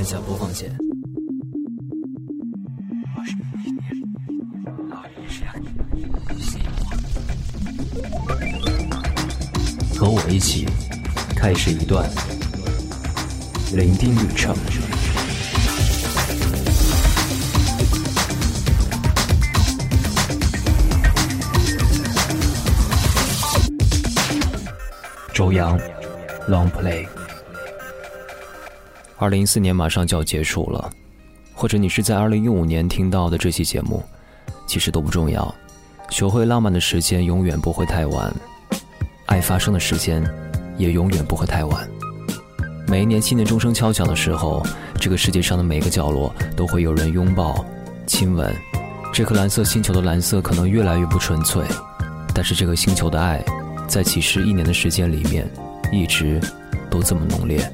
[0.00, 0.74] 按下播放键。
[9.98, 10.64] 和我一起
[11.36, 12.08] 开始一段
[13.74, 14.56] 聆听旅程。
[25.34, 25.78] 周洋
[26.48, 27.19] ，Long Play。
[29.20, 30.90] 二零一四年马上就要结束了，
[31.52, 34.02] 或者你是在二零一五年听到的这期节目，
[34.66, 35.54] 其实都不重要。
[36.08, 38.34] 学会浪漫的时间永远不会太晚，
[39.26, 40.26] 爱发生的时间
[40.78, 41.86] 也永远不会太晚。
[42.88, 44.66] 每一年新年钟声敲响的时候，
[44.98, 47.62] 这个世界上的每个角落都会有人拥抱、
[48.06, 48.50] 亲吻。
[49.12, 51.62] 这颗蓝色星球的蓝色可能越来越不纯粹，
[52.34, 53.44] 但是这个星球的爱。
[53.86, 55.46] 在几十亿年的时间里面，
[55.92, 56.40] 一直
[56.88, 57.70] 都这么浓烈。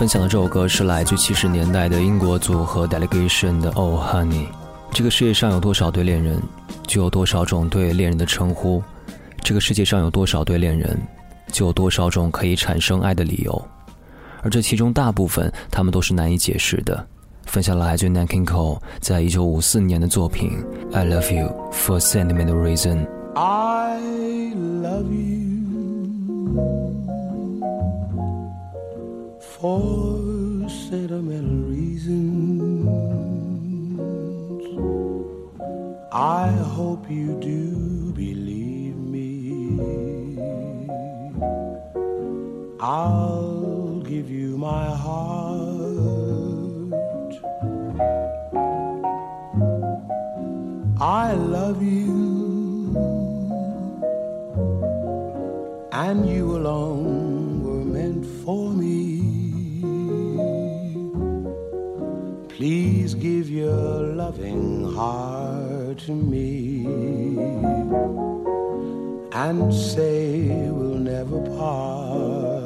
[0.00, 4.46] 分享的这首歌是来自七十年代的英国组合 Delegation 的 Oh Honey。
[4.92, 6.40] 这个世界上有多少对恋人，
[6.86, 8.80] 就有多少种对恋人的称呼；
[9.42, 10.98] 这个世界上有多少对恋人，
[11.52, 13.62] 就有多少种可以产生爱的理由。
[14.40, 17.06] 而这其中大部分，他们都是难以解释的。
[17.44, 20.50] 分享了来自 Nat King Cole 在一九五四年的作品
[20.94, 23.06] 《I Love You for Sentimental Reason》。
[23.34, 24.00] I
[24.56, 25.60] love you.
[29.60, 32.88] For sentimental reasons.
[36.12, 39.28] I hope you do believe me.
[42.80, 45.60] I'll give you my heart.
[50.98, 52.16] I love you,
[55.92, 56.79] and you alone
[64.30, 66.86] loving heart, to me
[69.32, 72.64] and say we'll never part.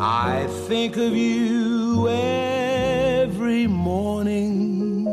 [0.00, 5.04] I think of you every morning,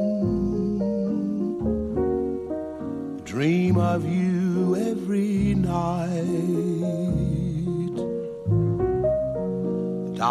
[3.26, 6.63] dream of you every night.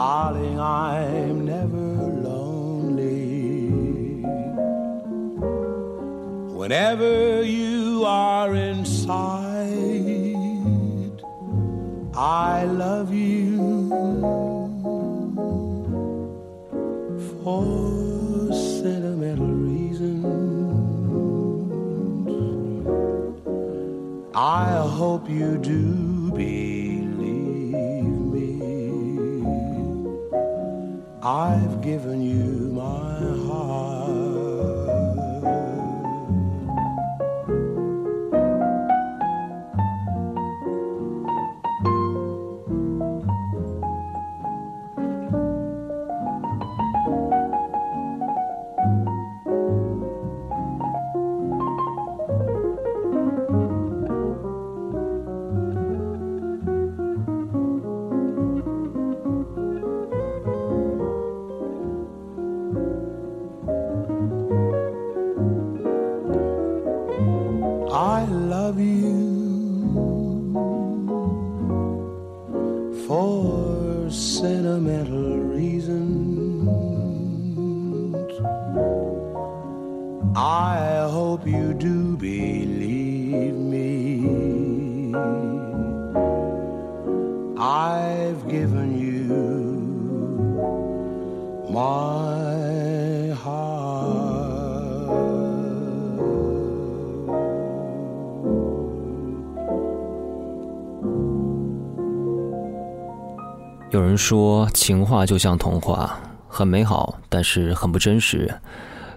[0.02, 1.86] Darling, I'm never
[2.28, 3.36] lonely.
[6.60, 9.20] Whenever you are inside,
[12.16, 13.60] I love you
[17.44, 17.62] for
[18.52, 20.24] sentimental reasons.
[24.34, 24.66] I
[24.98, 26.11] hope you do
[31.82, 32.51] given you
[103.92, 106.18] 有人说，情话就像童话，
[106.48, 108.50] 很美好，但是很不真实。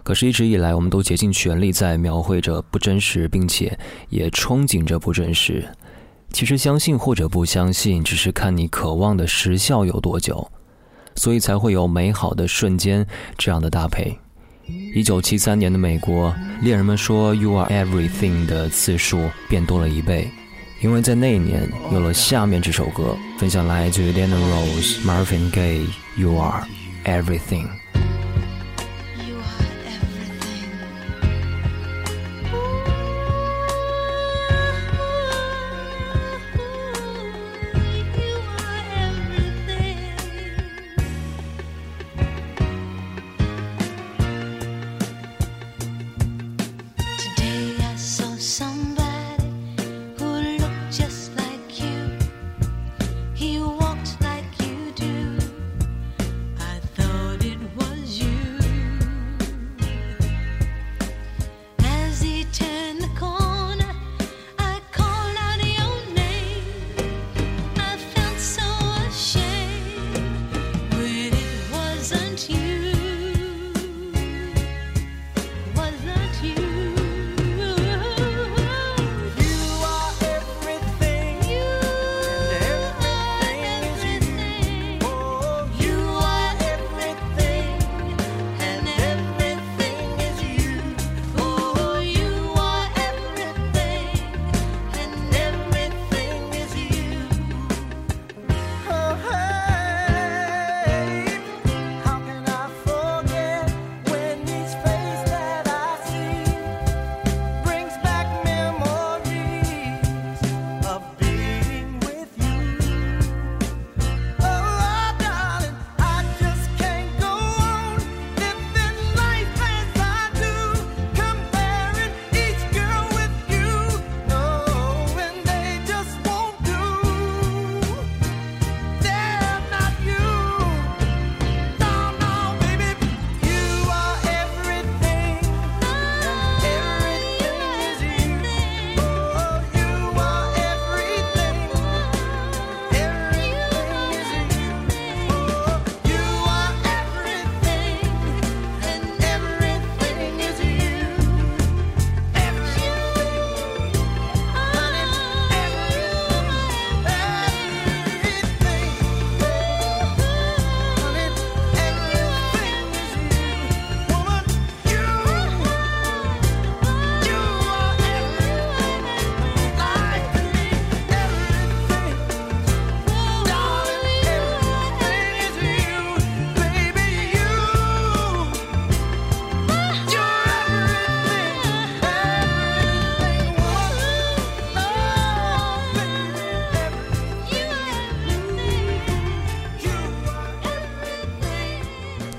[0.04, 3.80] 可是，一直以来，我们都竭尽全力在描绘着不真实，并且
[4.10, 5.66] 也憧憬着不真实。
[6.33, 10.45] 其实，相信或者不相信，只是看你渴望的时效有多久，
[11.16, 13.07] 所以才会有美好的瞬间
[13.38, 14.19] 这样的搭配。
[14.94, 20.30] 一九七三年的美国，恋人们说 “You are everything” 的次数变多了一倍。
[20.85, 26.63] 因为在那一年有了下面这首歌，分享来自于 Dana Rose、Marvin Gaye，《You Are
[27.05, 27.65] Everything》。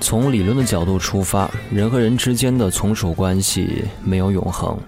[0.07, 4.79] 从理论的角度出发，人和人之间的从属关系没有永恒，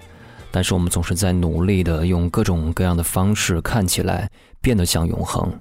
[0.50, 5.52] 但是我们总是在努力的用各种各样的方式看起来变得像永恒。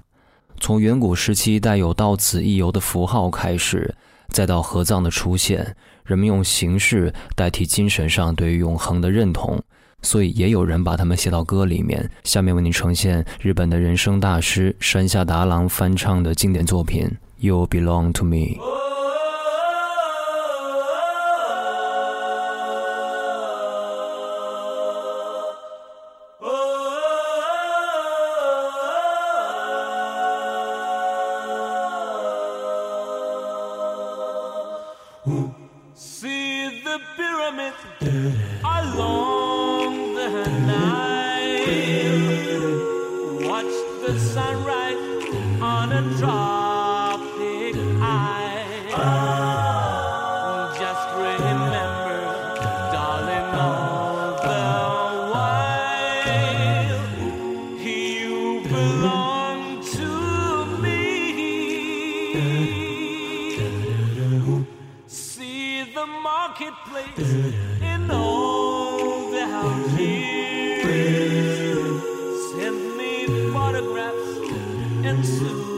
[0.61, 3.93] 从远古时期带有到此一游的符号开始，
[4.29, 5.75] 再到合葬的出现，
[6.05, 9.61] 人们用形式代替精神上对于永恒的认同，
[10.01, 12.09] 所以也有人把它们写到歌里面。
[12.23, 17.05] 下面为您呈现日本的人生大师山下达郎翻唱的经典作品
[17.39, 18.37] 《You Belong to Me》。
[73.79, 74.37] Photographs
[75.05, 75.69] and souvenirs.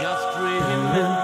[0.00, 1.23] Just remember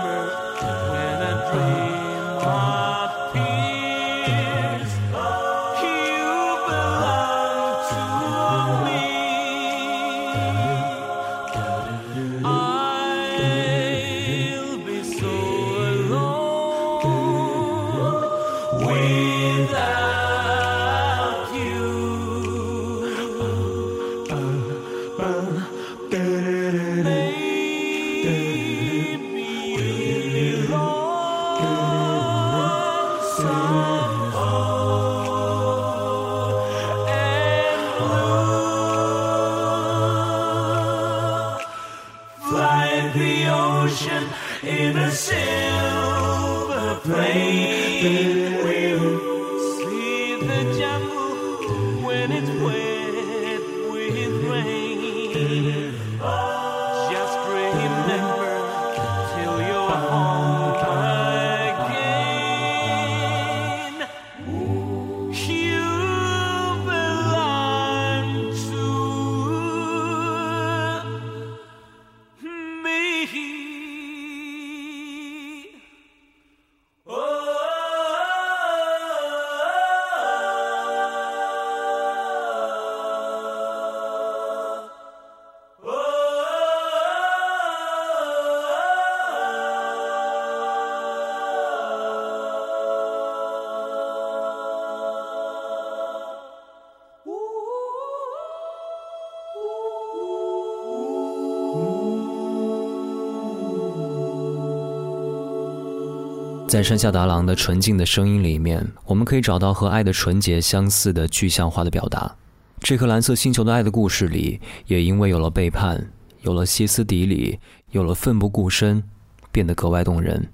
[106.71, 112.33] 在山下达郎的纯净的声音里面，我们可以找到和爱的纯洁相似的具象化的表达。
[112.79, 116.13] 这颗蓝色星球的爱的故事里，也因为有了背叛，
[116.43, 117.59] 有了歇斯底里，
[117.91, 119.03] 有了奋不顾身，
[119.51, 120.49] 变得格外动人。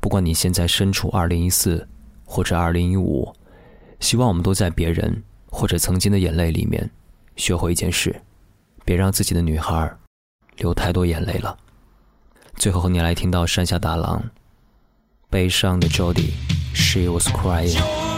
[0.00, 1.86] 不管你现在身处二零一四
[2.24, 3.32] 或者二零一五，
[4.00, 6.90] 希望我们都在别人或者曾经的眼泪里面，
[7.36, 8.20] 学会一件事：
[8.84, 9.96] 别让自己的女孩
[10.56, 11.56] 流太多眼泪了。
[12.56, 14.20] 最后和你来听到山下达郎。
[15.28, 18.15] 悲伤的 Jody，She was crying。